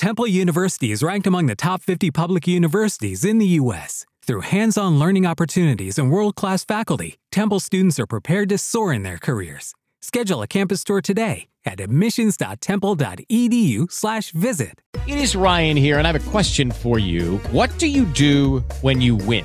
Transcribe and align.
Temple 0.00 0.26
University 0.26 0.90
is 0.92 1.02
ranked 1.02 1.26
among 1.26 1.44
the 1.44 1.54
top 1.54 1.82
50 1.82 2.10
public 2.10 2.48
universities 2.48 3.22
in 3.22 3.36
the 3.36 3.44
U.S. 3.60 4.06
Through 4.22 4.40
hands 4.40 4.78
on 4.78 4.98
learning 4.98 5.26
opportunities 5.26 5.98
and 5.98 6.10
world 6.10 6.36
class 6.36 6.64
faculty, 6.64 7.18
Temple 7.30 7.60
students 7.60 8.00
are 8.00 8.06
prepared 8.06 8.48
to 8.48 8.56
soar 8.56 8.94
in 8.94 9.02
their 9.02 9.18
careers. 9.18 9.74
Schedule 10.00 10.40
a 10.40 10.46
campus 10.46 10.84
tour 10.84 11.02
today 11.02 11.48
at 11.66 11.80
admissions.temple.edu/slash 11.80 14.30
visit. 14.30 14.80
It 15.06 15.18
is 15.18 15.36
Ryan 15.36 15.76
here, 15.76 15.98
and 15.98 16.06
I 16.06 16.12
have 16.12 16.26
a 16.26 16.30
question 16.30 16.70
for 16.70 16.98
you. 16.98 17.36
What 17.50 17.68
do 17.76 17.86
you 17.86 18.06
do 18.06 18.60
when 18.80 19.02
you 19.02 19.16
win? 19.16 19.44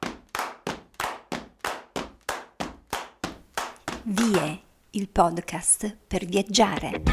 Vie, 4.03 4.59
il 4.91 5.09
podcast 5.09 5.95
per 6.07 6.25
viaggiare. 6.25 7.03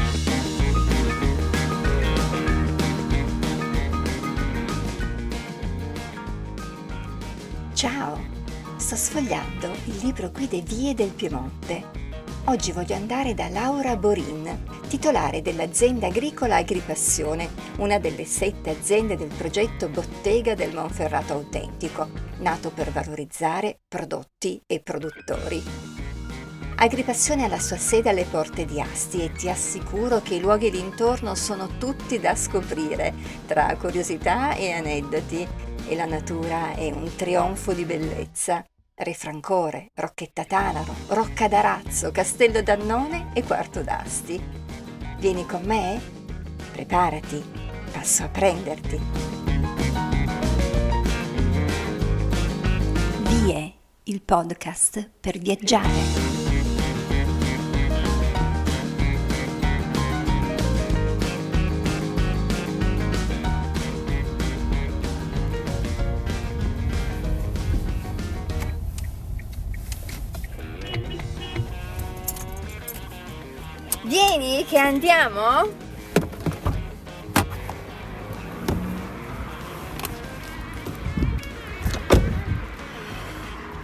Ciao, 7.73 8.19
sto 8.77 8.95
sfogliando 8.95 9.67
il 9.85 9.97
libro 10.01 10.31
Guide 10.31 10.61
Vie 10.61 10.95
del 10.95 11.11
Piemonte. 11.11 11.97
Oggi 12.45 12.71
voglio 12.71 12.95
andare 12.95 13.35
da 13.35 13.49
Laura 13.49 13.95
Borin, 13.95 14.65
titolare 14.87 15.43
dell'azienda 15.43 16.07
agricola 16.07 16.55
Agripassione, 16.55 17.49
una 17.77 17.99
delle 17.99 18.25
sette 18.25 18.71
aziende 18.71 19.15
del 19.15 19.31
progetto 19.37 19.89
Bottega 19.89 20.55
del 20.55 20.73
Monferrato 20.73 21.33
Autentico, 21.33 22.09
nato 22.39 22.71
per 22.71 22.91
valorizzare 22.91 23.77
prodotti 23.87 24.59
e 24.65 24.79
produttori. 24.79 25.88
Agripassione 26.81 27.43
ha 27.43 27.49
la 27.49 27.59
sua 27.59 27.75
sede 27.75 28.07
alle 28.09 28.23
porte 28.23 28.63
di 28.63 28.79
Asti 28.79 29.21
e 29.21 29.33
ti 29.33 29.49
assicuro 29.49 30.21
che 30.21 30.35
i 30.35 30.39
luoghi 30.39 30.71
d'intorno 30.71 31.35
sono 31.35 31.77
tutti 31.77 32.21
da 32.21 32.35
scoprire, 32.35 33.13
tra 33.45 33.75
curiosità 33.75 34.53
e 34.55 34.71
aneddoti, 34.71 35.45
e 35.89 35.95
la 35.97 36.05
natura 36.05 36.75
è 36.75 36.89
un 36.89 37.13
trionfo 37.17 37.73
di 37.73 37.83
bellezza. 37.83 38.63
Refrancore, 38.95 39.89
Rocchetta 39.93 40.45
Tanaro, 40.45 40.95
Rocca 41.07 41.49
d'Arazzo, 41.49 42.11
Castello 42.11 42.61
d'Annone 42.61 43.31
e 43.33 43.43
Quarto 43.43 43.81
d'Asti. 43.81 44.41
Vieni 45.17 45.45
con 45.45 45.63
me? 45.63 46.01
Preparati, 46.71 47.43
passo 47.91 48.23
a 48.23 48.29
prenderti. 48.29 49.01
Vie, 53.27 53.73
il 54.03 54.21
podcast 54.21 55.09
per 55.19 55.37
viaggiare. 55.39 56.28
Che 74.67 74.77
andiamo? 74.77 75.67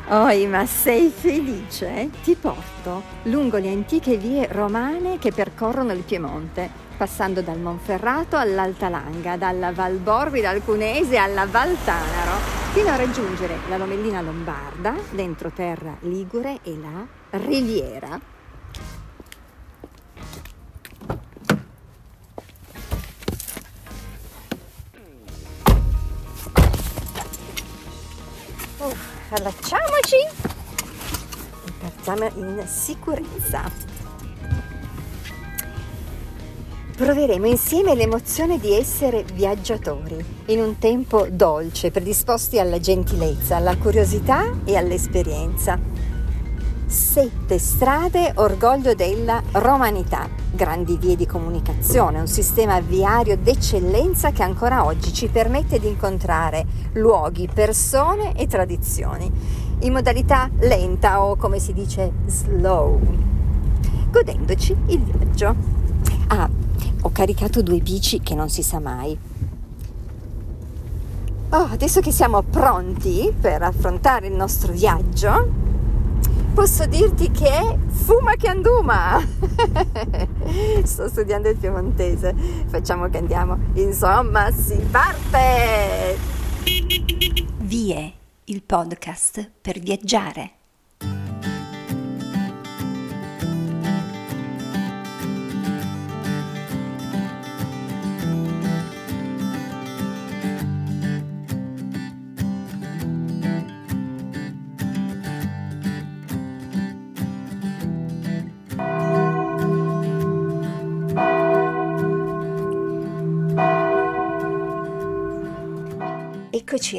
Oi, 0.10 0.46
ma 0.46 0.68
sei 0.68 1.10
felice? 1.10 2.12
Ti 2.24 2.36
porto 2.36 3.02
lungo 3.24 3.58
le 3.58 3.72
antiche 3.72 4.18
vie 4.18 4.48
romane 4.52 5.18
che 5.18 5.32
percorrono 5.32 5.92
il 5.92 6.04
Piemonte, 6.04 6.70
passando 6.96 7.42
dal 7.42 7.58
Monferrato 7.58 8.38
all'Alta 8.38 8.88
Langa, 8.88 9.38
dalla 9.38 9.72
Val 9.72 9.98
Borbida 9.98 10.52
al 10.52 10.64
Cunese 10.64 11.18
alla 11.18 11.48
Val 11.48 11.76
Tanaro, 11.84 12.38
fino 12.74 12.90
a 12.90 12.96
raggiungere 12.96 13.58
la 13.70 13.78
Lomellina 13.78 14.22
Lombarda, 14.22 14.94
l'entroterra 15.14 15.96
Ligure 16.02 16.60
e 16.62 16.78
la 16.80 17.40
Riviera. 17.40 18.35
Allacciamoci 29.36 30.16
e 31.66 31.72
partiamo 31.80 32.30
in 32.36 32.64
sicurezza. 32.66 33.70
Proveremo 36.96 37.46
insieme 37.46 37.94
l'emozione 37.94 38.58
di 38.58 38.74
essere 38.74 39.24
viaggiatori 39.34 40.24
in 40.46 40.62
un 40.62 40.78
tempo 40.80 41.28
dolce, 41.30 41.92
predisposti 41.92 42.58
alla 42.58 42.80
gentilezza, 42.80 43.58
alla 43.58 43.76
curiosità 43.76 44.50
e 44.64 44.78
all'esperienza. 44.78 45.78
Sette 46.86 47.60
strade 47.60 48.32
orgoglio 48.36 48.94
della 48.94 49.44
romanità, 49.52 50.30
grandi 50.52 50.96
vie 50.98 51.18
di 51.18 51.26
comunicazione, 51.26 52.22
un 52.22 52.28
sistema 52.28 52.80
viario 52.80 53.36
d'eccellenza 53.36 54.32
che 54.32 54.44
ancora 54.44 54.86
oggi 54.86 55.12
ci 55.12 55.28
permette 55.28 55.80
di 55.80 55.90
incontrare 55.90 56.65
luoghi, 56.96 57.48
persone 57.52 58.36
e 58.36 58.48
tradizioni 58.48 59.32
in 59.80 59.92
modalità 59.92 60.50
lenta 60.60 61.24
o 61.24 61.36
come 61.36 61.60
si 61.60 61.74
dice 61.74 62.12
slow, 62.26 63.00
godendoci 64.10 64.76
il 64.88 65.00
viaggio. 65.00 65.56
Ah, 66.28 66.50
ho 67.02 67.12
caricato 67.12 67.62
due 67.62 67.80
bici 67.80 68.22
che 68.22 68.36
non 68.36 68.50
si 68.50 68.64
sa 68.64 68.80
mai. 68.80 69.18
Oh, 71.50 71.68
adesso 71.72 72.02
che 72.02 72.12
siamo 72.12 72.42
pronti 72.42 73.34
per 73.40 73.62
affrontare 73.62 74.28
il 74.28 74.34
nostro 74.34 74.74
viaggio, 74.74 75.48
posso 76.54 76.86
dirti 76.86 77.30
che 77.32 77.78
fuma 77.88 78.34
che 78.36 78.48
anduma! 78.48 79.22
Sto 80.84 81.08
studiando 81.08 81.50
il 81.50 81.58
piemontese, 81.58 82.34
facciamo 82.66 83.08
che 83.10 83.20
andiamo. 83.20 83.58
Insomma, 83.74 84.52
si 84.52 84.76
parte! 84.90 86.35
Vie, 86.68 88.14
il 88.46 88.64
podcast 88.64 89.52
per 89.62 89.80
viaggiare. 89.80 90.65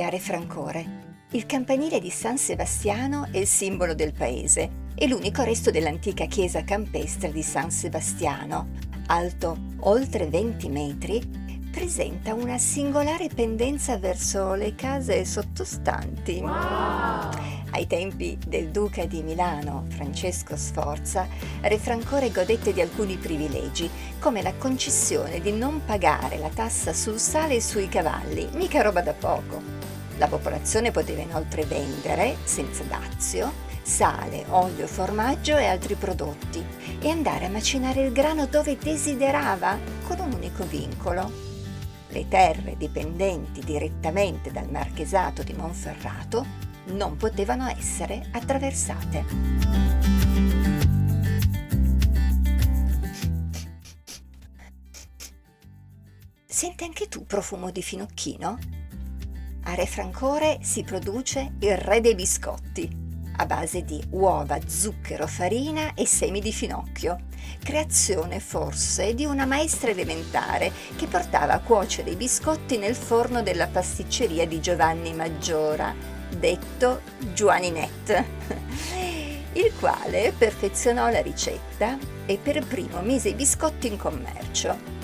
Eccoci 0.07 0.09
a 0.09 0.09
Refrancore. 0.09 0.87
Il 1.33 1.47
campanile 1.47 1.99
di 1.99 2.11
San 2.11 2.39
Sebastiano 2.39 3.27
è 3.33 3.39
il 3.39 3.47
simbolo 3.47 3.95
del 3.95 4.13
paese 4.13 4.85
e 4.95 5.09
l'unico 5.09 5.43
resto 5.43 5.71
dell'antica 5.71 6.27
chiesa 6.27 6.63
campestre 6.63 7.33
di 7.33 7.43
San 7.43 7.71
Sebastiano, 7.71 8.69
alto 9.07 9.57
oltre 9.81 10.29
20 10.29 10.69
metri, 10.69 11.21
presenta 11.73 12.35
una 12.35 12.57
singolare 12.57 13.29
pendenza 13.35 13.99
verso 13.99 14.55
le 14.55 14.75
case 14.77 15.25
sottostanti. 15.25 16.41
Ai 17.71 17.87
tempi 17.89 18.39
del 18.47 18.69
duca 18.69 19.05
di 19.07 19.23
Milano, 19.23 19.87
Francesco 19.89 20.57
Sforza, 20.57 21.27
Refrancore 21.63 22.31
godette 22.31 22.73
di 22.73 22.81
alcuni 22.81 23.17
privilegi, 23.17 23.91
come 24.21 24.41
la 24.41 24.55
concessione 24.55 25.41
di 25.41 25.51
non 25.51 25.83
pagare 25.85 26.39
la 26.39 26.49
tassa 26.49 26.93
sul 26.93 27.19
sale 27.19 27.57
e 27.57 27.61
sui 27.61 27.89
cavalli, 27.89 28.49
mica 28.53 28.83
roba 28.83 29.03
da 29.03 29.13
poco. 29.13 29.76
La 30.19 30.29
popolazione 30.29 30.91
poteva 30.91 31.21
inoltre 31.21 31.65
vendere, 31.65 32.37
senza 32.45 32.83
dazio, 32.85 33.53
sale, 33.83 34.45
olio, 34.49 34.87
formaggio 34.87 35.57
e 35.57 35.67
altri 35.67 35.95
prodotti 35.95 36.65
e 37.01 37.11
andare 37.11 37.47
a 37.47 37.51
macinare 37.51 38.03
il 38.03 38.13
grano 38.13 38.47
dove 38.47 38.77
desiderava, 38.79 39.79
con 40.07 40.21
un 40.21 40.33
unico 40.33 40.65
vincolo 40.65 41.47
le 42.17 42.29
terre 42.29 42.77
dipendenti 42.79 43.61
direttamente 43.61 44.51
dal 44.51 44.71
marchesato 44.71 45.43
di 45.43 45.53
Monferrato 45.53 46.47
non 46.87 47.17
potevano 47.17 47.69
essere 47.69 48.29
attraversate. 48.31 49.25
Senti 56.47 56.85
anche 56.85 57.09
tu 57.09 57.27
profumo 57.27 57.71
di 57.71 57.83
finocchino? 57.83 58.86
A 59.69 59.75
Re 59.75 59.87
Francore 59.87 60.59
si 60.63 60.85
produce 60.85 61.55
il 61.59 61.77
re 61.77 62.01
dei 62.01 62.15
biscotti, 62.15 62.89
a 63.39 63.47
base 63.47 63.83
di 63.85 64.01
uova, 64.11 64.61
zucchero, 64.65 65.27
farina 65.27 65.93
e 65.95 66.07
semi 66.07 66.41
di 66.41 66.53
finocchio. 66.53 67.25
Creazione 67.61 68.39
forse 68.39 69.13
di 69.15 69.25
una 69.25 69.45
maestra 69.45 69.91
elementare 69.91 70.71
che 70.95 71.09
portava 71.09 71.55
a 71.55 71.59
cuocere 71.59 72.11
i 72.11 72.15
biscotti 72.15 72.79
nel 72.79 72.95
forno 72.95 73.43
della 73.43 73.67
pasticceria 73.67 74.47
di 74.47 74.61
Giovanni 74.61 75.13
Maggiora, 75.13 75.93
detto 76.31 77.01
Giuaninette, 77.35 78.25
il 79.55 79.73
quale 79.81 80.33
perfezionò 80.39 81.11
la 81.11 81.21
ricetta 81.21 81.99
e 82.25 82.39
per 82.41 82.65
primo 82.65 83.01
mise 83.01 83.31
i 83.31 83.35
biscotti 83.35 83.89
in 83.89 83.97
commercio. 83.97 84.96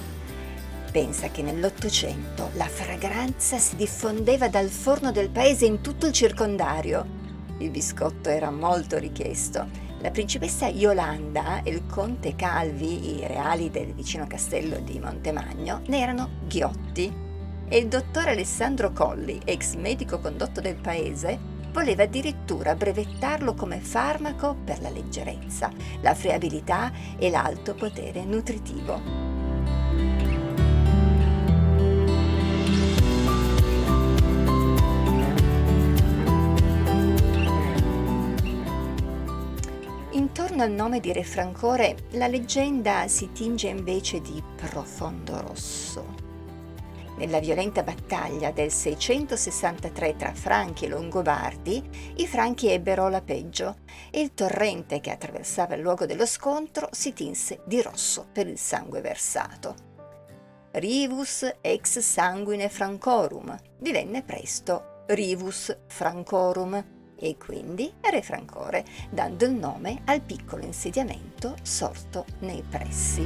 Pensa 0.92 1.28
che 1.30 1.42
nell'Ottocento 1.42 2.50
la 2.54 2.68
fragranza 2.68 3.58
si 3.58 3.74
diffondeva 3.74 4.48
dal 4.48 4.68
forno 4.68 5.10
del 5.10 5.30
paese 5.30 5.64
in 5.64 5.80
tutto 5.80 6.06
il 6.06 6.12
circondario 6.12 7.20
il 7.62 7.70
biscotto 7.70 8.28
era 8.28 8.50
molto 8.50 8.98
richiesto. 8.98 9.68
La 10.00 10.10
principessa 10.10 10.66
Yolanda 10.66 11.62
e 11.62 11.70
il 11.70 11.86
conte 11.86 12.34
Calvi, 12.34 13.18
i 13.18 13.26
reali 13.26 13.70
del 13.70 13.94
vicino 13.94 14.26
castello 14.26 14.80
di 14.80 14.98
Montemagno, 14.98 15.82
ne 15.86 16.00
erano 16.00 16.30
ghiotti. 16.48 17.20
E 17.68 17.78
il 17.78 17.86
dottor 17.86 18.28
Alessandro 18.28 18.90
Colli, 18.90 19.40
ex 19.44 19.74
medico 19.76 20.18
condotto 20.18 20.60
del 20.60 20.74
paese, 20.74 21.38
voleva 21.72 22.02
addirittura 22.02 22.74
brevettarlo 22.74 23.54
come 23.54 23.78
farmaco 23.78 24.56
per 24.64 24.82
la 24.82 24.90
leggerezza, 24.90 25.70
la 26.00 26.14
friabilità 26.14 26.90
e 27.16 27.30
l'alto 27.30 27.74
potere 27.74 28.24
nutritivo. 28.24 29.31
Intorno 40.62 40.84
al 40.84 40.90
nome 40.90 41.00
di 41.00 41.12
Re 41.12 41.24
Francore 41.24 41.96
la 42.10 42.28
leggenda 42.28 43.08
si 43.08 43.32
tinge 43.32 43.66
invece 43.66 44.20
di 44.20 44.40
profondo 44.54 45.40
rosso. 45.40 46.14
Nella 47.16 47.40
violenta 47.40 47.82
battaglia 47.82 48.52
del 48.52 48.70
663 48.70 50.14
tra 50.14 50.32
Franchi 50.32 50.84
e 50.84 50.88
Longobardi, 50.88 52.14
i 52.18 52.26
Franchi 52.28 52.68
ebbero 52.68 53.08
la 53.08 53.22
peggio 53.22 53.78
e 54.08 54.20
il 54.20 54.34
torrente 54.34 55.00
che 55.00 55.10
attraversava 55.10 55.74
il 55.74 55.80
luogo 55.80 56.06
dello 56.06 56.26
scontro 56.26 56.88
si 56.92 57.12
tinse 57.12 57.62
di 57.64 57.82
rosso 57.82 58.28
per 58.30 58.46
il 58.46 58.58
sangue 58.58 59.00
versato. 59.00 59.74
Rivus 60.72 61.56
ex 61.60 61.98
sanguine 61.98 62.68
Francorum 62.68 63.58
divenne 63.76 64.22
presto 64.22 65.02
Rivus 65.08 65.76
Francorum 65.88 67.01
e 67.22 67.36
quindi 67.38 67.90
Re 68.00 68.20
Francore, 68.20 68.84
dando 69.08 69.44
il 69.44 69.52
nome 69.52 70.02
al 70.06 70.20
piccolo 70.22 70.64
insediamento 70.64 71.54
sorto 71.62 72.26
nei 72.40 72.64
pressi. 72.68 73.24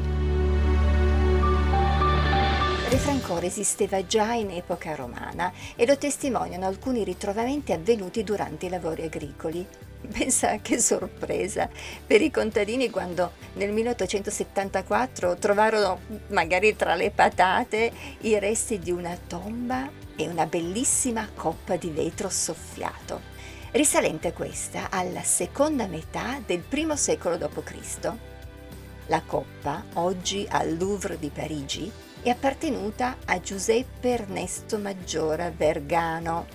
Re 2.89 2.99
Francore 2.99 3.47
esisteva 3.47 4.07
già 4.07 4.35
in 4.35 4.51
epoca 4.51 4.95
romana 4.95 5.51
e 5.75 5.87
lo 5.87 5.97
testimoniano 5.97 6.67
alcuni 6.67 7.05
ritrovamenti 7.05 7.73
avvenuti 7.73 8.23
durante 8.23 8.67
i 8.67 8.69
lavori 8.69 9.05
agricoli. 9.05 9.67
Pensa 10.07 10.59
che 10.59 10.79
sorpresa 10.79 11.69
per 12.07 12.21
i 12.21 12.31
contadini 12.31 12.91
quando 12.91 13.33
nel 13.55 13.73
1874 13.73 15.37
trovarono 15.37 16.01
magari 16.29 16.77
tra 16.77 16.95
le 16.95 17.11
patate 17.11 17.91
i 18.21 18.39
resti 18.39 18.79
di 18.79 18.91
una 18.91 19.19
tomba 19.27 19.91
e 20.15 20.29
una 20.29 20.45
bellissima 20.45 21.27
coppa 21.35 21.77
di 21.77 21.89
vetro 21.89 22.29
soffiato 22.29 23.35
risalente 23.73 24.33
questa 24.33 24.91
alla 24.91 25.23
seconda 25.23 25.87
metà 25.87 26.41
del 26.45 26.61
primo 26.61 26.97
secolo 26.97 27.37
d.C. 27.37 28.13
La 29.07 29.23
coppa, 29.23 29.85
oggi 29.95 30.47
al 30.49 30.77
Louvre 30.77 31.19
di 31.19 31.31
Parigi, 31.31 31.91
è 32.23 32.31
appartenuta 32.31 33.19
a 33.25 33.41
Giuseppe 33.41 34.11
Ernesto 34.11 34.79
Maggiora 34.79 35.51
Vergano, 35.51 36.47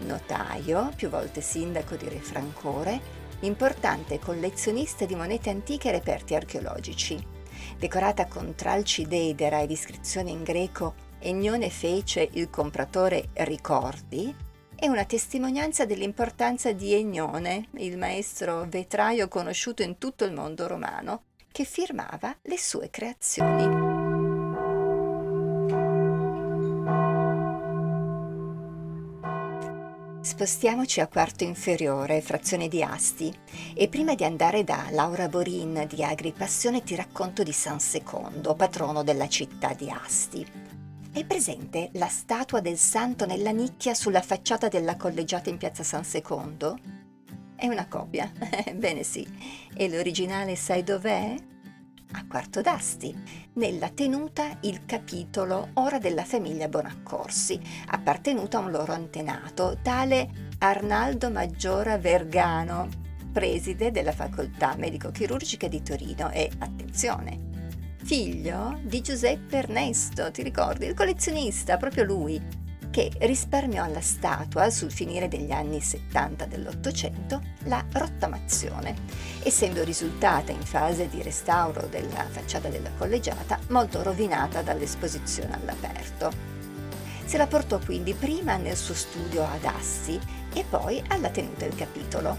notaio, 0.00 0.92
più 0.94 1.08
volte 1.08 1.40
sindaco 1.40 1.96
di 1.96 2.08
Re 2.08 2.20
Francore, 2.20 3.00
importante 3.40 4.18
collezionista 4.18 5.06
di 5.06 5.14
monete 5.14 5.48
antiche 5.50 5.88
e 5.88 5.92
reperti 5.92 6.34
archeologici. 6.34 7.34
Decorata 7.78 8.26
con 8.26 8.54
tralci 8.54 9.06
d'edera 9.06 9.60
ed 9.60 9.70
iscrizione 9.70 10.30
in 10.30 10.42
greco 10.42 10.94
Egnone 11.18 11.70
fece 11.70 12.28
il 12.32 12.50
compratore 12.50 13.28
ricordi, 13.32 14.34
è 14.76 14.88
una 14.88 15.04
testimonianza 15.06 15.86
dell'importanza 15.86 16.72
di 16.72 16.92
Egnone, 16.92 17.68
il 17.78 17.96
maestro 17.96 18.66
vetraio 18.68 19.26
conosciuto 19.26 19.82
in 19.82 19.96
tutto 19.96 20.24
il 20.24 20.32
mondo 20.32 20.66
romano, 20.66 21.22
che 21.50 21.64
firmava 21.64 22.36
le 22.42 22.58
sue 22.58 22.90
creazioni. 22.90 23.94
Spostiamoci 30.20 31.00
a 31.00 31.06
quarto 31.06 31.44
inferiore, 31.44 32.20
frazione 32.20 32.68
di 32.68 32.82
Asti, 32.82 33.34
e 33.74 33.88
prima 33.88 34.14
di 34.14 34.24
andare 34.24 34.64
da 34.64 34.88
Laura 34.90 35.28
Borin 35.28 35.86
di 35.88 36.04
Agri 36.04 36.32
Passione 36.32 36.82
ti 36.82 36.94
racconto 36.94 37.42
di 37.42 37.52
San 37.52 37.80
Secondo, 37.80 38.54
patrono 38.54 39.02
della 39.02 39.28
città 39.28 39.72
di 39.72 39.88
Asti. 39.88 40.65
È 41.16 41.24
presente 41.24 41.88
la 41.94 42.08
statua 42.08 42.60
del 42.60 42.76
santo 42.76 43.24
nella 43.24 43.50
nicchia 43.50 43.94
sulla 43.94 44.20
facciata 44.20 44.68
della 44.68 44.96
collegiata 44.96 45.48
in 45.48 45.56
piazza 45.56 45.82
San 45.82 46.04
Secondo? 46.04 46.78
È 47.56 47.66
una 47.66 47.88
copia, 47.88 48.30
bene 48.76 49.02
sì. 49.02 49.26
E 49.74 49.88
l'originale 49.88 50.56
sai 50.56 50.82
dov'è? 50.82 51.34
A 52.12 52.26
Quarto 52.28 52.60
d'Asti, 52.60 53.16
nella 53.54 53.88
tenuta 53.88 54.58
il 54.60 54.84
capitolo 54.84 55.70
ora 55.72 55.98
della 55.98 56.24
famiglia 56.24 56.68
Bonaccorsi, 56.68 57.58
appartenuta 57.86 58.58
a 58.58 58.60
un 58.60 58.70
loro 58.72 58.92
antenato, 58.92 59.78
tale 59.80 60.28
Arnaldo 60.58 61.30
Maggiora 61.30 61.96
Vergano, 61.96 62.90
preside 63.32 63.90
della 63.90 64.12
facoltà 64.12 64.76
medico-chirurgica 64.76 65.66
di 65.66 65.80
Torino 65.80 66.28
e, 66.30 66.50
attenzione, 66.58 67.55
figlio 68.06 68.78
di 68.82 69.00
Giuseppe 69.00 69.56
Ernesto, 69.56 70.30
ti 70.30 70.44
ricordi? 70.44 70.86
Il 70.86 70.94
collezionista, 70.94 71.76
proprio 71.76 72.04
lui, 72.04 72.40
che 72.88 73.10
risparmiò 73.22 73.82
alla 73.82 74.00
statua, 74.00 74.70
sul 74.70 74.92
finire 74.92 75.26
degli 75.26 75.50
anni 75.50 75.80
70 75.80 76.44
dell'Ottocento, 76.44 77.42
la 77.64 77.84
rottamazione, 77.94 78.94
essendo 79.42 79.82
risultata 79.82 80.52
in 80.52 80.62
fase 80.62 81.08
di 81.08 81.20
restauro 81.20 81.88
della 81.88 82.24
facciata 82.28 82.68
della 82.68 82.92
collegiata 82.96 83.58
molto 83.70 84.04
rovinata 84.04 84.62
dall'esposizione 84.62 85.54
all'aperto. 85.54 86.30
Se 87.24 87.36
la 87.36 87.48
portò 87.48 87.80
quindi 87.80 88.14
prima 88.14 88.56
nel 88.56 88.76
suo 88.76 88.94
studio 88.94 89.42
ad 89.42 89.64
Assi 89.64 90.16
e 90.54 90.64
poi 90.70 91.02
alla 91.08 91.30
tenuta 91.30 91.64
del 91.64 91.74
capitolo. 91.74 92.36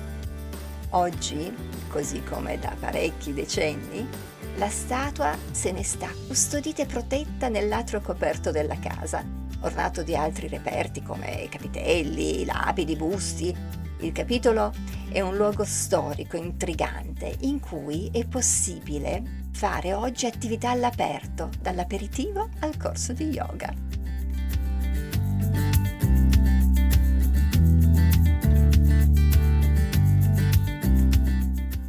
Oggi, 0.91 1.53
così 1.89 2.23
come 2.23 2.57
da 2.57 2.73
parecchi 2.79 3.33
decenni, 3.33 4.35
la 4.57 4.69
statua 4.69 5.37
se 5.51 5.71
ne 5.71 5.83
sta 5.83 6.09
custodita 6.27 6.81
e 6.81 6.85
protetta 6.87 7.47
nell'atrio 7.47 8.01
coperto 8.01 8.51
della 8.51 8.77
casa, 8.79 9.23
ornato 9.61 10.01
di 10.01 10.15
altri 10.15 10.47
reperti 10.47 11.03
come 11.03 11.47
capitelli, 11.49 12.43
lapidi, 12.43 12.95
busti. 12.95 13.55
Il 13.99 14.11
capitolo 14.11 14.73
è 15.09 15.21
un 15.21 15.35
luogo 15.35 15.63
storico 15.63 16.37
intrigante 16.37 17.35
in 17.41 17.59
cui 17.59 18.09
è 18.11 18.25
possibile 18.25 19.45
fare 19.51 19.93
oggi 19.93 20.25
attività 20.25 20.71
all'aperto, 20.71 21.49
dall'aperitivo 21.61 22.49
al 22.59 22.77
corso 22.77 23.13
di 23.13 23.29
yoga. 23.29 23.73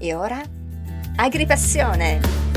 E 0.01 0.15
ora? 0.15 0.41
Agripassione! 1.17 2.48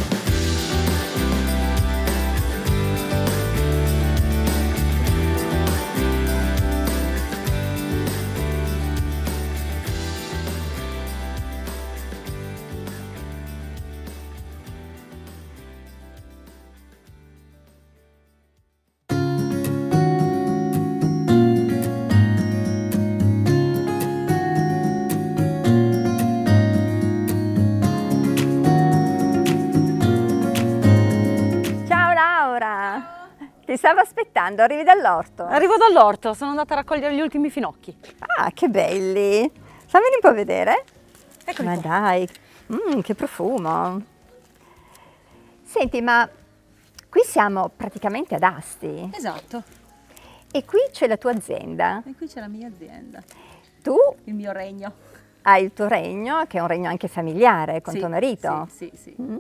Stavo 33.78 34.00
aspettando, 34.00 34.62
arrivi 34.62 34.84
dall'orto. 34.84 35.44
Arrivo 35.44 35.76
dall'orto, 35.78 36.34
sono 36.34 36.52
andata 36.52 36.74
a 36.74 36.78
raccogliere 36.78 37.16
gli 37.16 37.22
ultimi 37.22 37.50
finocchi. 37.50 37.96
Ah, 38.38 38.52
che 38.52 38.68
belli. 38.70 39.50
Fammeli 39.86 40.16
un 40.16 40.22
po' 40.22 40.34
vedere. 40.34 40.84
Eccoli 41.46 41.68
ma 41.68 41.78
qua. 41.80 41.90
dai, 41.90 42.28
mm, 42.74 43.00
che 43.02 43.16
profumo. 43.16 44.02
Senti, 45.64 46.02
ma 46.02 46.28
qui 47.10 47.22
siamo 47.24 47.70
praticamente 47.76 48.36
ad 48.36 48.44
Asti 48.44 49.10
Esatto, 49.14 49.64
e 50.52 50.66
qui 50.66 50.80
c'è 50.92 51.08
la 51.08 51.18
tua 51.18 51.32
azienda. 51.32 52.02
e 52.06 52.14
qui 52.16 52.28
c'è 52.28 52.40
la 52.40 52.48
mia 52.48 52.68
azienda, 52.68 53.22
Tu 53.82 53.96
il 54.26 54.34
mio 54.34 54.52
regno. 54.52 54.94
hai 55.44 55.64
il 55.64 55.74
tuo 55.74 55.88
regno, 55.88 56.46
che 56.48 56.58
è 56.58 56.62
un 56.62 56.68
regno 56.68 56.90
anche 56.90 57.08
familiare 57.08 57.82
con 57.82 57.94
Sì, 57.94 58.00
tuo 58.00 58.10
marito. 58.10 58.68
Sì, 58.72 58.92
sì, 58.94 58.98
sì. 59.16 59.16
Mm. 59.22 59.38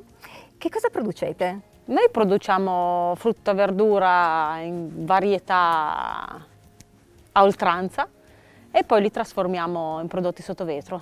Che 0.58 0.70
cosa 0.70 0.90
producete? 0.90 1.60
Noi 1.92 2.10
produciamo 2.10 3.16
frutta 3.18 3.52
e 3.52 3.54
verdura 3.54 4.60
in 4.62 5.06
varietà 5.06 6.42
a 7.34 7.44
oltranza 7.44 8.08
e 8.72 8.84
poi 8.86 9.02
li 9.02 9.12
trasformiamo 9.12 10.00
in 10.00 10.08
prodotti 10.08 10.42
sotto 10.42 10.64
vetro. 10.64 11.02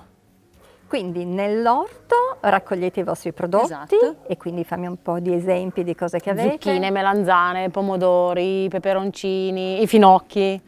Quindi 0.88 1.24
nell'orto 1.24 2.38
raccogliete 2.40 2.98
i 2.98 3.02
vostri 3.04 3.32
prodotti 3.32 3.66
Esatto. 3.66 4.16
e 4.26 4.36
quindi 4.36 4.64
fammi 4.64 4.88
un 4.88 5.00
po' 5.00 5.20
di 5.20 5.32
esempi 5.32 5.84
di 5.84 5.94
cose 5.94 6.18
che 6.18 6.30
avete. 6.30 6.50
Zucchine, 6.50 6.90
melanzane, 6.90 7.70
pomodori, 7.70 8.66
peperoncini, 8.68 9.82
i 9.82 9.86
finocchi. 9.86 10.60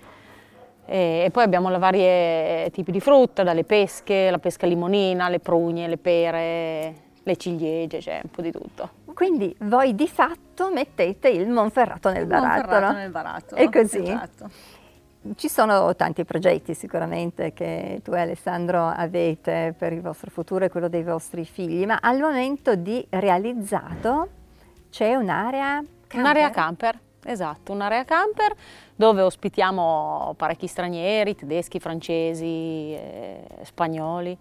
E, 0.87 1.23
e 1.25 1.31
poi 1.33 1.43
abbiamo 1.43 1.69
le 1.69 1.79
varie 1.79 2.71
tipi 2.71 2.93
di 2.93 3.00
frutta, 3.00 3.43
dalle 3.43 3.64
pesche, 3.64 4.31
la 4.31 4.38
pesca 4.38 4.69
limonina, 4.69 5.29
le 5.29 5.41
prugne, 5.41 5.88
le 5.88 5.99
pere, 5.99 6.95
le 7.25 7.37
ciliegie, 7.37 7.99
c'è 7.99 8.21
un 8.23 8.31
po' 8.31 8.43
di 8.43 8.52
tutto. 8.52 8.88
Quindi 9.12 9.54
voi 9.61 9.95
di 9.95 10.09
fatto 10.09 10.71
mettete 10.73 11.28
il 11.28 11.49
Monferrato 11.49 12.11
nel 12.11 12.26
barattolo. 12.26 12.57
Monferrato 12.57 12.97
nel 12.97 13.11
barattolo. 13.11 13.61
È 13.61 13.69
così? 13.69 14.02
Esatto. 14.02 14.50
Ci 15.37 15.49
sono 15.49 15.95
tanti 15.95 16.25
progetti 16.25 16.75
sicuramente 16.75 17.52
che 17.52 18.00
tu 18.02 18.12
e 18.12 18.21
Alessandro 18.21 18.88
avete 18.88 19.73
per 19.78 19.92
il 19.92 20.00
vostro 20.00 20.31
futuro 20.33 20.64
e 20.64 20.69
quello 20.69 20.88
dei 20.88 21.04
vostri 21.04 21.45
figli, 21.45 21.87
ma 21.87 21.99
al 22.00 22.19
momento 22.19 22.75
di 22.75 23.07
realizzato 23.09 24.28
c'è 24.90 25.14
un'area 25.14 25.81
camper? 26.09 26.19
Un'area 26.19 26.50
camper, 26.50 26.99
esatto, 27.25 27.71
un'area 27.71 28.04
camper 28.04 28.52
dove 28.97 29.23
ospitiamo 29.23 30.35
parecchi 30.37 30.66
stranieri, 30.66 31.37
tedeschi, 31.37 31.78
francesi, 31.78 32.92
eh, 32.92 33.45
spagnoli, 33.62 34.37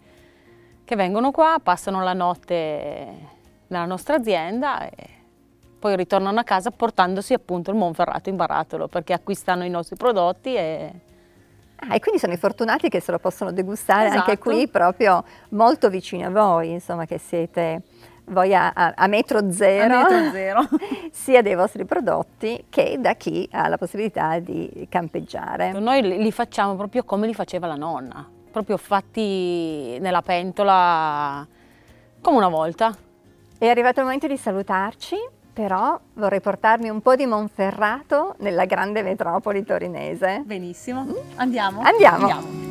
che 0.83 0.95
vengono 0.95 1.29
qua, 1.29 1.59
passano 1.61 2.01
la 2.03 2.13
notte 2.13 3.39
nella 3.71 3.85
nostra 3.85 4.15
azienda 4.15 4.87
e 4.89 4.91
poi 5.79 5.95
ritornano 5.95 6.39
a 6.39 6.43
casa 6.43 6.69
portandosi 6.71 7.33
appunto 7.33 7.71
il 7.71 7.77
Monferrato 7.77 8.29
in 8.29 8.35
barattolo 8.35 8.87
perché 8.87 9.13
acquistano 9.13 9.63
i 9.65 9.69
nostri 9.69 9.95
prodotti 9.95 10.55
e 10.55 10.91
Ah, 11.83 11.95
e 11.95 11.99
quindi 11.99 12.19
sono 12.19 12.31
i 12.31 12.37
fortunati 12.37 12.89
che 12.89 12.99
se 12.99 13.11
lo 13.11 13.17
possono 13.17 13.51
degustare 13.51 14.09
anche 14.09 14.33
Esatto. 14.33 14.49
qui 14.51 14.67
proprio 14.67 15.23
molto 15.49 15.89
vicino 15.89 16.27
a 16.27 16.29
voi, 16.29 16.73
insomma 16.73 17.05
che 17.07 17.17
siete 17.17 17.81
voi 18.25 18.53
a, 18.53 18.69
a- 18.71 18.93
a 18.95 19.07
metro 19.07 19.51
zero, 19.51 19.95
A 19.95 20.03
metro 20.03 20.29
zero. 20.31 20.59
sia 21.11 21.41
dei 21.41 21.55
vostri 21.55 21.83
prodotti 21.85 22.65
che 22.69 22.97
da 22.99 23.15
chi 23.15 23.49
ha 23.51 23.67
la 23.67 23.79
possibilità 23.79 24.37
di 24.37 24.85
campeggiare. 24.91 25.71
noi 25.71 26.03
li 26.03 26.21
li 26.21 26.31
facciamo 26.31 26.75
proprio 26.75 27.03
come 27.03 27.25
li 27.25 27.33
faceva 27.33 27.65
la 27.65 27.73
nonna, 27.73 28.29
proprio 28.51 28.77
fatti 28.77 29.97
nella 29.99 30.21
pentola 30.21 31.47
come 32.21 32.37
una 32.37 32.49
volta. 32.49 32.95
È 33.61 33.67
arrivato 33.67 33.99
il 33.99 34.05
momento 34.05 34.25
di 34.25 34.37
salutarci, 34.37 35.15
però 35.53 35.95
vorrei 36.15 36.41
portarmi 36.41 36.89
un 36.89 36.99
po' 36.99 37.15
di 37.15 37.27
Monferrato 37.27 38.33
nella 38.39 38.65
grande 38.65 39.03
metropoli 39.03 39.63
torinese. 39.63 40.41
Benissimo. 40.43 41.05
Andiamo? 41.35 41.81
Andiamo. 41.83 42.70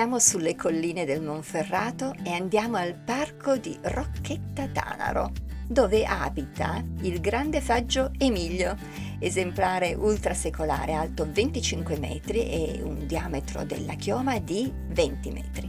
Ritorniamo 0.00 0.26
sulle 0.30 0.56
colline 0.56 1.04
del 1.04 1.20
Monferrato 1.20 2.14
e 2.24 2.32
andiamo 2.32 2.78
al 2.78 2.94
parco 2.94 3.58
di 3.58 3.76
Rocchetta 3.82 4.66
Tanaro, 4.68 5.30
dove 5.68 6.06
abita 6.06 6.82
il 7.02 7.20
grande 7.20 7.60
faggio 7.60 8.10
Emilio, 8.16 8.74
esemplare 9.18 9.92
ultrasecolare 9.92 10.94
alto 10.94 11.28
25 11.30 11.98
metri 11.98 12.48
e 12.48 12.80
un 12.82 13.06
diametro 13.06 13.64
della 13.64 13.92
chioma 13.92 14.38
di 14.38 14.72
20 14.88 15.30
metri. 15.32 15.68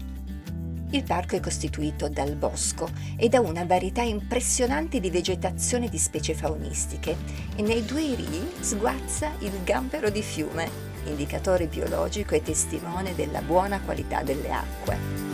Il 0.92 1.04
parco 1.04 1.36
è 1.36 1.42
costituito 1.42 2.08
dal 2.08 2.38
bosco 2.38 2.90
e 3.18 3.28
da 3.28 3.42
una 3.42 3.66
varietà 3.66 4.02
impressionante 4.02 5.02
di 5.02 5.10
vegetazione 5.10 5.90
di 5.90 5.98
specie 5.98 6.36
faunistiche 6.36 7.18
e 7.58 7.62
nei 7.62 7.84
due 7.84 8.16
rii 8.16 8.50
sguazza 8.62 9.34
il 9.40 9.62
gambero 9.66 10.10
di 10.10 10.22
fiume, 10.22 10.91
indicatore 11.06 11.68
biologico 11.68 12.36
e 12.36 12.42
testimone 12.42 13.16
della 13.16 13.42
buona 13.42 13.80
qualità 13.82 14.24
delle 14.24 14.52
acque. 14.52 15.32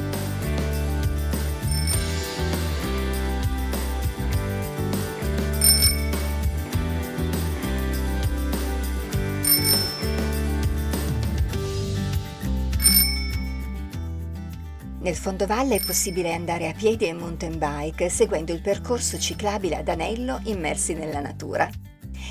Nel 15.08 15.16
fondovalle 15.16 15.76
è 15.76 15.80
possibile 15.80 16.34
andare 16.34 16.68
a 16.68 16.74
piedi 16.74 17.06
e 17.06 17.14
mountain 17.14 17.58
bike 17.58 18.10
seguendo 18.10 18.52
il 18.52 18.60
percorso 18.60 19.18
ciclabile 19.18 19.78
ad 19.78 19.88
anello 19.88 20.42
immersi 20.44 20.96
nella 20.96 21.22
natura. 21.22 21.87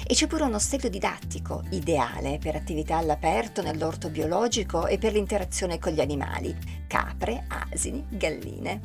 E 0.09 0.15
c'è 0.15 0.29
pure 0.29 0.45
uno 0.45 0.55
ostello 0.55 0.89
didattico, 0.89 1.65
ideale 1.71 2.39
per 2.39 2.55
attività 2.55 2.97
all'aperto 2.97 3.61
nell'orto 3.61 4.09
biologico 4.09 4.87
e 4.87 4.99
per 4.99 5.13
l'interazione 5.13 5.81
con 5.81 5.91
gli 5.93 6.01
animali, 6.01 6.57
capre, 6.87 7.45
asini, 7.49 8.07
galline. 8.09 8.81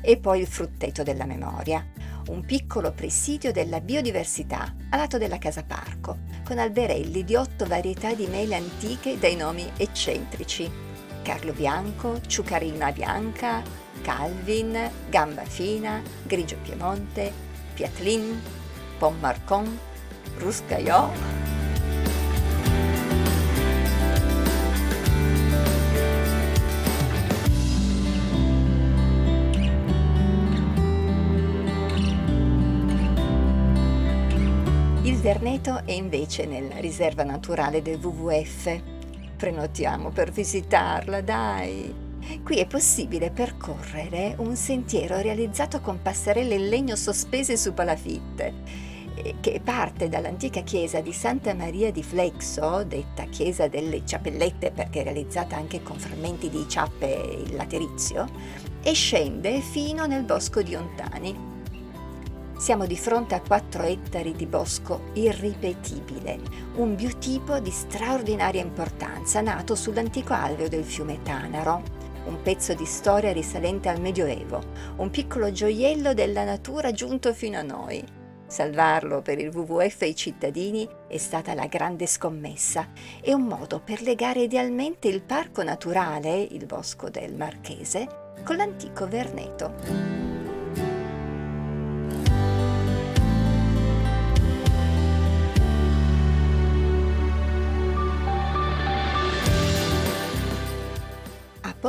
E 0.00 0.18
poi 0.18 0.38
il 0.38 0.46
frutteto 0.46 1.02
della 1.02 1.24
memoria, 1.24 1.84
un 2.28 2.44
piccolo 2.44 2.92
presidio 2.92 3.50
della 3.50 3.80
biodiversità 3.80 4.72
a 4.90 4.96
lato 4.96 5.18
della 5.18 5.38
casa 5.38 5.64
parco, 5.64 6.18
con 6.44 6.58
alberelli 6.58 7.24
di 7.24 7.34
otto 7.34 7.66
varietà 7.66 8.14
di 8.14 8.28
mele 8.28 8.54
antiche 8.54 9.18
dai 9.18 9.34
nomi 9.34 9.68
eccentrici. 9.76 10.70
Carlo 11.22 11.52
Bianco, 11.52 12.20
Ciucarina 12.20 12.92
Bianca, 12.92 13.64
Calvin, 14.02 14.90
Gamba 15.08 15.44
Fina, 15.44 16.00
Grigio 16.22 16.56
Piemonte, 16.62 17.32
Piatlin, 17.74 18.40
Pommarcon, 18.96 19.88
Ruscaiò. 20.40 21.10
Il 35.02 35.16
Verneto 35.16 35.84
è 35.84 35.92
invece 35.92 36.46
nella 36.46 36.78
riserva 36.78 37.22
naturale 37.22 37.82
del 37.82 38.02
WWF. 38.02 38.80
Prenotiamo 39.36 40.08
per 40.08 40.30
visitarla, 40.30 41.20
dai! 41.20 42.08
Qui 42.42 42.56
è 42.56 42.66
possibile 42.66 43.30
percorrere 43.30 44.34
un 44.38 44.56
sentiero 44.56 45.20
realizzato 45.20 45.80
con 45.80 46.00
passerelle 46.00 46.54
in 46.54 46.68
legno 46.68 46.96
sospese 46.96 47.56
su 47.56 47.74
palafitte, 47.74 48.54
che 49.40 49.60
parte 49.62 50.08
dall'antica 50.08 50.60
chiesa 50.62 51.00
di 51.00 51.12
Santa 51.12 51.54
Maria 51.54 51.90
di 51.90 52.02
Flexo, 52.02 52.84
detta 52.84 53.24
chiesa 53.24 53.68
delle 53.68 54.04
ciappellette 54.04 54.70
perché 54.70 55.02
realizzata 55.02 55.56
anche 55.56 55.82
con 55.82 55.98
frammenti 55.98 56.48
di 56.48 56.66
ciappe 56.68 57.44
in 57.46 57.56
laterizio, 57.56 58.26
e 58.82 58.92
scende 58.92 59.60
fino 59.60 60.06
nel 60.06 60.24
bosco 60.24 60.62
di 60.62 60.74
Ontani. 60.74 61.48
Siamo 62.56 62.86
di 62.86 62.96
fronte 62.96 63.34
a 63.34 63.40
4 63.40 63.84
ettari 63.84 64.32
di 64.32 64.46
bosco 64.46 65.04
irripetibile, 65.14 66.38
un 66.76 66.94
biotipo 66.94 67.58
di 67.58 67.70
straordinaria 67.70 68.60
importanza 68.60 69.40
nato 69.40 69.74
sull'antico 69.74 70.34
alveo 70.34 70.68
del 70.68 70.84
fiume 70.84 71.22
Tanaro, 71.22 71.82
un 72.26 72.42
pezzo 72.42 72.74
di 72.74 72.84
storia 72.84 73.32
risalente 73.32 73.88
al 73.88 74.00
Medioevo, 74.00 74.60
un 74.96 75.08
piccolo 75.08 75.50
gioiello 75.50 76.12
della 76.12 76.44
natura 76.44 76.92
giunto 76.92 77.32
fino 77.32 77.58
a 77.58 77.62
noi. 77.62 78.18
Salvarlo 78.50 79.22
per 79.22 79.38
il 79.38 79.54
WWF 79.54 80.02
e 80.02 80.08
i 80.08 80.16
cittadini 80.16 80.88
è 81.06 81.18
stata 81.18 81.54
la 81.54 81.66
grande 81.66 82.08
scommessa 82.08 82.88
e 83.22 83.32
un 83.32 83.42
modo 83.42 83.78
per 83.80 84.02
legare 84.02 84.40
idealmente 84.40 85.06
il 85.06 85.22
parco 85.22 85.62
naturale, 85.62 86.40
il 86.40 86.66
bosco 86.66 87.08
del 87.08 87.36
Marchese, 87.36 88.32
con 88.44 88.56
l'antico 88.56 89.06
Verneto. 89.06 90.39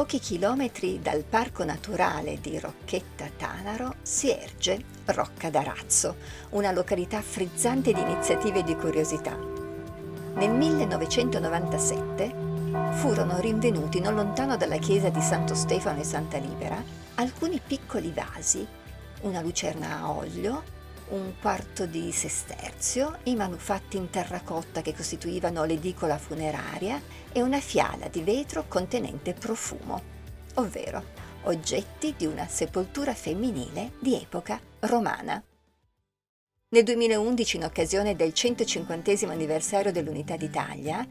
Pochi 0.01 0.17
chilometri 0.17 0.99
dal 0.99 1.23
parco 1.23 1.63
naturale 1.63 2.39
di 2.41 2.57
Rocchetta 2.57 3.29
Tanaro 3.37 3.97
si 4.01 4.31
erge 4.31 4.83
Rocca 5.05 5.51
d'Arazzo, 5.51 6.15
una 6.51 6.71
località 6.71 7.21
frizzante 7.21 7.93
di 7.93 8.01
iniziative 8.01 8.61
e 8.61 8.63
di 8.63 8.75
curiosità. 8.75 9.37
Nel 10.33 10.49
1997 10.49 12.33
furono 12.93 13.39
rinvenuti 13.39 13.99
non 13.99 14.15
lontano 14.15 14.57
dalla 14.57 14.77
chiesa 14.77 15.09
di 15.09 15.21
Santo 15.21 15.53
Stefano 15.53 15.99
e 15.99 16.03
Santa 16.03 16.39
Libera 16.39 16.83
alcuni 17.15 17.61
piccoli 17.63 18.11
vasi, 18.11 18.65
una 19.21 19.41
lucerna 19.41 19.99
a 19.99 20.09
olio, 20.09 20.63
un 21.11 21.33
quarto 21.39 21.85
di 21.85 22.11
sesterzio, 22.11 23.19
i 23.23 23.35
manufatti 23.35 23.97
in 23.97 24.09
terracotta 24.09 24.81
che 24.81 24.93
costituivano 24.93 25.63
l'edicola 25.63 26.17
funeraria 26.17 27.01
e 27.31 27.41
una 27.41 27.59
fiala 27.59 28.07
di 28.07 28.21
vetro 28.21 28.65
contenente 28.67 29.33
profumo, 29.33 30.01
ovvero 30.55 31.03
oggetti 31.43 32.13
di 32.17 32.25
una 32.25 32.47
sepoltura 32.47 33.13
femminile 33.13 33.93
di 33.99 34.15
epoca 34.15 34.59
romana. 34.81 35.43
Nel 36.73 36.83
2011, 36.85 37.57
in 37.57 37.63
occasione 37.65 38.15
del 38.15 38.33
150 38.33 39.27
anniversario 39.27 39.91
dell'Unità 39.91 40.37
d'Italia, 40.37 41.05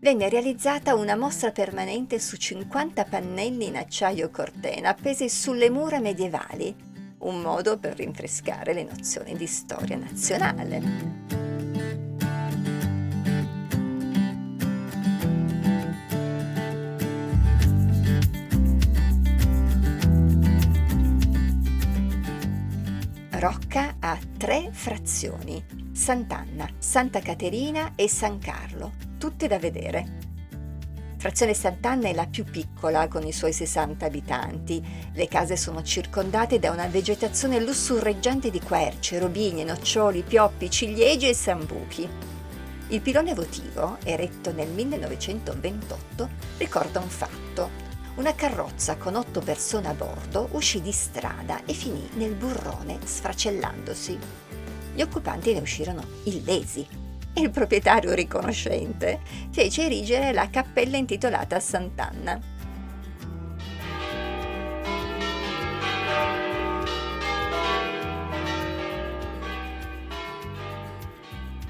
venne 0.00 0.28
realizzata 0.28 0.94
una 0.94 1.16
mostra 1.16 1.52
permanente 1.52 2.18
su 2.18 2.36
50 2.36 3.04
pannelli 3.04 3.66
in 3.66 3.76
acciaio 3.78 4.28
cortena 4.28 4.90
appesi 4.90 5.30
sulle 5.30 5.70
mura 5.70 6.00
medievali 6.00 6.95
un 7.18 7.40
modo 7.40 7.78
per 7.78 7.96
rinfrescare 7.96 8.72
le 8.72 8.84
nozioni 8.84 9.36
di 9.36 9.46
storia 9.46 9.96
nazionale. 9.96 11.24
Rocca 23.38 23.96
ha 24.00 24.18
tre 24.36 24.70
frazioni, 24.72 25.62
Sant'Anna, 25.92 26.68
Santa 26.78 27.20
Caterina 27.20 27.92
e 27.94 28.08
San 28.08 28.38
Carlo, 28.38 28.92
tutte 29.18 29.46
da 29.46 29.58
vedere. 29.58 30.25
Frazione 31.18 31.54
Sant'Anna 31.54 32.08
è 32.08 32.12
la 32.12 32.26
più 32.26 32.44
piccola, 32.44 33.08
con 33.08 33.26
i 33.26 33.32
suoi 33.32 33.52
60 33.52 34.04
abitanti. 34.04 34.84
Le 35.14 35.28
case 35.28 35.56
sono 35.56 35.82
circondate 35.82 36.58
da 36.58 36.70
una 36.70 36.86
vegetazione 36.88 37.58
lussurreggiante 37.58 38.50
di 38.50 38.60
querce, 38.60 39.18
robigne, 39.18 39.64
noccioli, 39.64 40.22
pioppi, 40.22 40.70
ciliegi 40.70 41.28
e 41.28 41.34
sambuchi. 41.34 42.08
Il 42.88 43.00
pilone 43.00 43.34
votivo, 43.34 43.96
eretto 44.04 44.52
nel 44.52 44.68
1928, 44.68 46.28
ricorda 46.58 47.00
un 47.00 47.08
fatto. 47.08 47.84
Una 48.16 48.34
carrozza 48.34 48.96
con 48.96 49.14
otto 49.14 49.40
persone 49.40 49.88
a 49.88 49.94
bordo 49.94 50.48
uscì 50.52 50.82
di 50.82 50.92
strada 50.92 51.64
e 51.64 51.72
finì 51.72 52.08
nel 52.14 52.34
burrone 52.34 52.98
sfracellandosi. 53.02 54.18
Gli 54.94 55.00
occupanti 55.00 55.54
ne 55.54 55.60
uscirono 55.60 56.02
illesi 56.24 57.04
il 57.36 57.50
proprietario 57.50 58.14
riconoscente 58.14 59.20
fece 59.50 59.84
erigere 59.84 60.32
la 60.32 60.48
cappella 60.48 60.96
intitolata 60.96 61.56
a 61.56 61.60
Sant'Anna. 61.60 62.55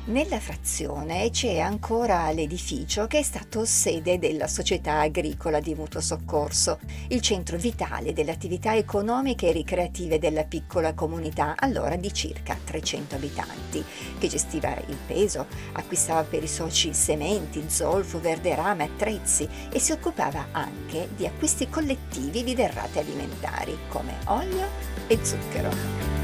Nella 0.06 0.38
frazione 0.38 1.30
c'è 1.30 1.58
ancora 1.58 2.30
l'edificio 2.30 3.08
che 3.08 3.18
è 3.18 3.22
stato 3.24 3.64
sede 3.64 4.20
della 4.20 4.46
società 4.46 5.00
agricola 5.00 5.58
di 5.58 5.74
mutuo 5.74 6.00
soccorso, 6.00 6.78
il 7.08 7.20
centro 7.20 7.56
vitale 7.56 8.12
delle 8.12 8.30
attività 8.30 8.76
economiche 8.76 9.48
e 9.48 9.52
ricreative 9.52 10.20
della 10.20 10.44
piccola 10.44 10.94
comunità, 10.94 11.54
allora 11.58 11.96
di 11.96 12.12
circa 12.14 12.56
300 12.62 13.16
abitanti, 13.16 13.84
che 14.16 14.28
gestiva 14.28 14.76
il 14.86 14.96
peso, 15.08 15.46
acquistava 15.72 16.22
per 16.22 16.44
i 16.44 16.48
soci 16.48 16.94
sementi, 16.94 17.64
zolfo, 17.66 18.20
verderame, 18.20 18.84
attrezzi 18.84 19.48
e 19.72 19.80
si 19.80 19.90
occupava 19.90 20.46
anche 20.52 21.08
di 21.16 21.26
acquisti 21.26 21.68
collettivi 21.68 22.44
di 22.44 22.54
derrate 22.54 23.00
alimentari 23.00 23.76
come 23.88 24.14
olio 24.26 24.68
e 25.08 25.18
zucchero. 25.20 26.15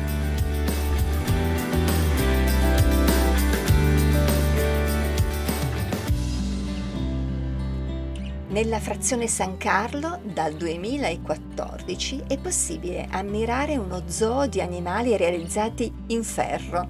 Nella 8.52 8.80
frazione 8.80 9.28
San 9.28 9.56
Carlo 9.56 10.20
dal 10.22 10.52
2014 10.52 12.24
è 12.28 12.36
possibile 12.36 13.08
ammirare 13.10 13.78
uno 13.78 14.02
zoo 14.08 14.46
di 14.46 14.60
animali 14.60 15.16
realizzati 15.16 15.90
in 16.08 16.22
ferro. 16.22 16.86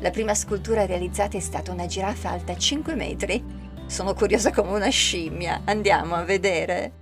La 0.00 0.10
prima 0.10 0.34
scultura 0.34 0.86
realizzata 0.86 1.36
è 1.36 1.40
stata 1.40 1.70
una 1.70 1.86
giraffa 1.86 2.30
alta 2.30 2.56
5 2.56 2.96
metri. 2.96 3.40
Sono 3.86 4.14
curiosa 4.14 4.50
come 4.50 4.72
una 4.72 4.88
scimmia. 4.88 5.60
Andiamo 5.64 6.16
a 6.16 6.24
vedere. 6.24 6.99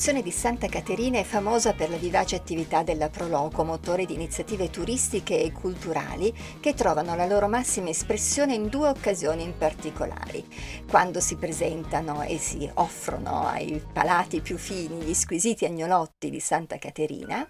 La 0.00 0.06
frazione 0.06 0.26
di 0.26 0.34
Santa 0.34 0.66
Caterina 0.66 1.18
è 1.18 1.24
famosa 1.24 1.74
per 1.74 1.90
la 1.90 1.98
vivace 1.98 2.34
attività 2.34 2.82
della 2.82 3.10
Proloco, 3.10 3.64
motore 3.64 4.06
di 4.06 4.14
iniziative 4.14 4.70
turistiche 4.70 5.42
e 5.42 5.52
culturali 5.52 6.34
che 6.58 6.72
trovano 6.72 7.14
la 7.14 7.26
loro 7.26 7.48
massima 7.48 7.90
espressione 7.90 8.54
in 8.54 8.68
due 8.68 8.88
occasioni 8.88 9.42
in 9.42 9.58
particolari. 9.58 10.42
Quando 10.88 11.20
si 11.20 11.36
presentano 11.36 12.22
e 12.22 12.38
si 12.38 12.66
offrono 12.76 13.46
ai 13.46 13.84
palati 13.92 14.40
più 14.40 14.56
fini 14.56 15.02
gli 15.02 15.12
squisiti 15.12 15.66
agnolotti 15.66 16.30
di 16.30 16.40
Santa 16.40 16.78
Caterina 16.78 17.46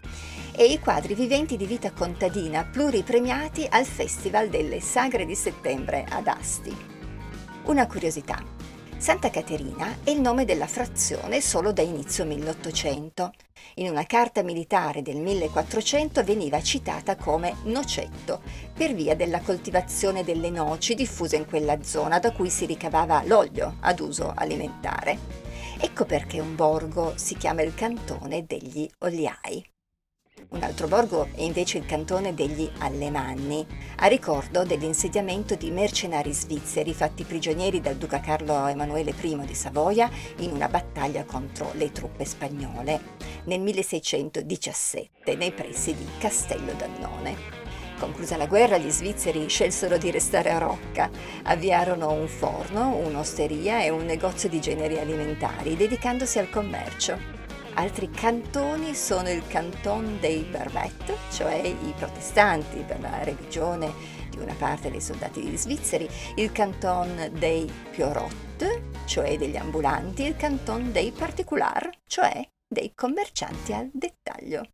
e 0.51 0.65
i 0.65 0.81
quadri 0.81 1.15
viventi 1.15 1.57
di 1.57 1.67
vita 1.67 1.93
contadina 1.93 2.65
pluripremiati 2.65 3.69
al 3.71 3.85
Festival 3.85 4.49
delle 4.49 4.81
Sagre 4.81 5.25
di 5.25 5.37
Settembre 5.37 6.05
ad 6.11 6.27
Asti. 6.27 6.77
Una 7.67 7.87
curiosità. 7.87 8.60
Santa 9.01 9.31
Caterina 9.31 9.97
è 10.05 10.11
il 10.11 10.21
nome 10.21 10.45
della 10.45 10.67
frazione 10.67 11.41
solo 11.41 11.73
da 11.73 11.81
inizio 11.81 12.27
1800. 12.27 13.33
In 13.77 13.89
una 13.89 14.05
carta 14.05 14.43
militare 14.43 15.01
del 15.01 15.17
1400 15.17 16.23
veniva 16.23 16.61
citata 16.61 17.17
come 17.17 17.57
Nocetto 17.63 18.43
per 18.75 18.93
via 18.93 19.17
della 19.17 19.41
coltivazione 19.41 20.23
delle 20.23 20.51
noci 20.51 20.95
diffuse 20.95 21.37
in 21.37 21.47
quella 21.47 21.83
zona 21.83 22.19
da 22.19 22.31
cui 22.33 22.51
si 22.51 22.67
ricavava 22.67 23.23
l'olio 23.25 23.77
ad 23.81 24.01
uso 24.01 24.35
alimentare. 24.37 25.17
Ecco 25.81 26.05
perché 26.05 26.39
un 26.39 26.55
borgo 26.55 27.15
si 27.17 27.39
chiama 27.39 27.63
il 27.63 27.75
cantone 27.75 28.45
degli 28.45 28.87
oliai. 28.99 29.70
Un 30.49 30.63
altro 30.63 30.89
borgo 30.89 31.29
è 31.35 31.43
invece 31.43 31.79
il 31.79 31.87
cantone 31.87 32.35
degli 32.35 32.69
Allemanni, 32.79 33.65
a 33.97 34.07
ricordo 34.07 34.65
dell'insediamento 34.65 35.55
di 35.55 35.71
mercenari 35.71 36.33
svizzeri 36.33 36.93
fatti 36.93 37.25
prigionieri 37.25 37.81
dal 37.81 37.97
duca 37.97 38.21
Carlo 38.21 38.67
Emanuele 38.67 39.15
I 39.21 39.41
di 39.45 39.55
Savoia 39.55 40.11
in 40.39 40.51
una 40.51 40.69
battaglia 40.69 41.25
contro 41.25 41.71
le 41.75 41.93
truppe 41.93 42.25
spagnole 42.25 43.01
nel 43.45 43.61
1617 43.61 45.37
nei 45.37 45.53
pressi 45.53 45.95
di 45.95 46.07
Castello 46.19 46.73
d'Annone. 46.73 47.59
Conclusa 47.99 48.39
la 48.39 48.47
guerra, 48.47 48.79
gli 48.79 48.91
svizzeri 48.91 49.47
scelsero 49.47 49.99
di 49.99 50.11
restare 50.11 50.51
a 50.51 50.59
Rocca. 50.59 51.11
Avviarono 51.45 52.11
un 52.13 52.29
forno, 52.29 52.97
un'osteria 52.97 53.83
e 53.83 53.91
un 53.91 54.07
negozio 54.07 54.49
di 54.49 54.59
generi 54.59 54.99
alimentari, 54.99 55.77
dedicandosi 55.77 56.39
al 56.39 56.49
commercio. 56.49 57.40
Altri 57.81 58.11
cantoni 58.11 58.95
sono 58.95 59.31
il 59.31 59.43
canton 59.47 60.19
dei 60.21 60.43
Barbet, 60.43 61.17
cioè 61.33 61.55
i 61.65 61.95
protestanti 61.97 62.85
per 62.87 63.01
la 63.01 63.25
religione 63.25 63.91
di 64.29 64.37
una 64.37 64.53
parte 64.53 64.91
dei 64.91 65.01
soldati 65.01 65.57
svizzeri, 65.57 66.07
il 66.37 66.53
canton 66.53 67.31
dei 67.39 67.73
Piorot, 67.91 69.07
cioè 69.07 69.39
degli 69.39 69.57
ambulanti, 69.57 70.25
il 70.25 70.37
canton 70.37 70.93
dei 70.93 71.11
particular, 71.11 71.89
cioè 72.07 72.47
dei 72.69 72.93
commercianti 72.95 73.73
al 73.73 73.89
dettaglio. 73.91 74.69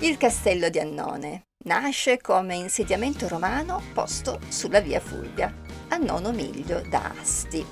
Il 0.00 0.16
castello 0.16 0.68
di 0.68 0.78
Annone 0.78 1.46
nasce 1.64 2.20
come 2.20 2.54
insediamento 2.54 3.26
romano 3.26 3.82
posto 3.92 4.38
sulla 4.46 4.78
via 4.78 5.00
Fulvia, 5.00 5.52
a 5.88 5.96
nono 5.96 6.30
miglio 6.30 6.80
da 6.88 7.12
Asti. 7.20 7.66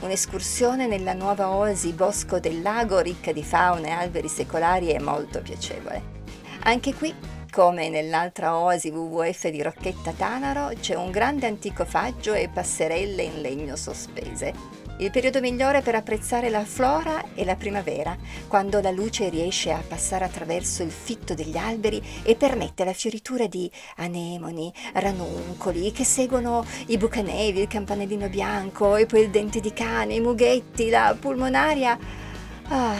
Un'escursione 0.00 0.88
nella 0.88 1.12
nuova 1.12 1.50
oasi 1.50 1.92
Bosco 1.92 2.40
del 2.40 2.60
Lago 2.60 2.98
ricca 2.98 3.30
di 3.30 3.44
fauna 3.44 3.86
e 3.86 3.90
alberi 3.90 4.26
secolari 4.26 4.88
è 4.88 4.98
molto 4.98 5.42
piacevole. 5.42 6.02
Anche 6.64 6.92
qui, 6.92 7.14
come 7.52 7.88
nell'altra 7.88 8.56
oasi 8.56 8.88
WWF 8.88 9.46
di 9.46 9.62
Rocchetta 9.62 10.10
Tanaro, 10.10 10.72
c'è 10.80 10.96
un 10.96 11.12
grande 11.12 11.46
antico 11.46 11.84
faggio 11.84 12.34
e 12.34 12.48
passerelle 12.48 13.22
in 13.22 13.40
legno 13.40 13.76
sospese 13.76 14.79
il 15.00 15.10
periodo 15.10 15.40
migliore 15.40 15.80
per 15.80 15.94
apprezzare 15.94 16.50
la 16.50 16.62
flora 16.62 17.32
è 17.34 17.42
la 17.44 17.56
primavera, 17.56 18.14
quando 18.48 18.80
la 18.82 18.90
luce 18.90 19.30
riesce 19.30 19.72
a 19.72 19.82
passare 19.86 20.26
attraverso 20.26 20.82
il 20.82 20.90
fitto 20.90 21.32
degli 21.32 21.56
alberi 21.56 22.02
e 22.22 22.36
permette 22.36 22.84
la 22.84 22.92
fioritura 22.92 23.46
di 23.46 23.70
anemoni, 23.96 24.70
ranuncoli 24.92 25.90
che 25.90 26.04
seguono 26.04 26.66
i 26.88 26.98
bucanevi, 26.98 27.60
il 27.60 27.68
campanellino 27.68 28.28
bianco 28.28 28.96
e 28.96 29.06
poi 29.06 29.22
il 29.22 29.30
dente 29.30 29.60
di 29.60 29.72
cane, 29.72 30.14
i 30.14 30.20
mughetti, 30.20 30.90
la 30.90 31.16
pulmonaria. 31.18 31.98
Ah, 32.68 32.94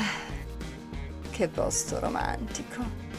che 1.30 1.48
posto 1.48 2.00
romantico! 2.00 3.09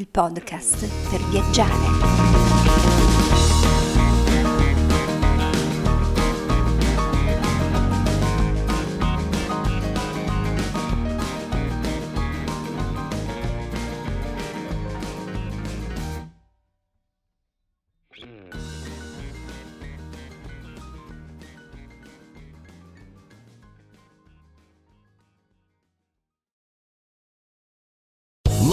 Il 0.00 0.08
podcast 0.08 0.88
per 1.10 1.22
viaggiare. 1.28 2.40